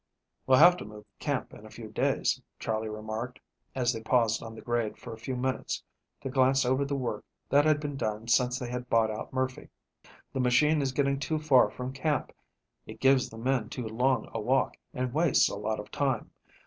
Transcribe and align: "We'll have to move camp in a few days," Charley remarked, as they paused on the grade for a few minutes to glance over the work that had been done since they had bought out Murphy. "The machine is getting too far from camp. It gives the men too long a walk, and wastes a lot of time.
"We'll 0.47 0.57
have 0.57 0.77
to 0.77 0.83
move 0.85 1.05
camp 1.19 1.53
in 1.53 1.63
a 1.63 1.69
few 1.69 1.87
days," 1.89 2.41
Charley 2.57 2.89
remarked, 2.89 3.39
as 3.75 3.93
they 3.93 4.01
paused 4.01 4.41
on 4.41 4.55
the 4.55 4.61
grade 4.63 4.97
for 4.97 5.13
a 5.13 5.17
few 5.19 5.35
minutes 5.35 5.83
to 6.21 6.29
glance 6.31 6.65
over 6.65 6.83
the 6.85 6.95
work 6.95 7.23
that 7.49 7.65
had 7.65 7.79
been 7.79 7.97
done 7.97 8.27
since 8.27 8.57
they 8.57 8.71
had 8.71 8.89
bought 8.89 9.11
out 9.11 9.31
Murphy. 9.31 9.69
"The 10.33 10.39
machine 10.39 10.81
is 10.81 10.91
getting 10.91 11.19
too 11.19 11.37
far 11.37 11.69
from 11.69 11.93
camp. 11.93 12.31
It 12.87 12.99
gives 12.99 13.29
the 13.29 13.37
men 13.37 13.69
too 13.69 13.87
long 13.87 14.27
a 14.33 14.41
walk, 14.41 14.75
and 14.91 15.13
wastes 15.13 15.49
a 15.49 15.55
lot 15.55 15.79
of 15.79 15.91
time. 15.91 16.31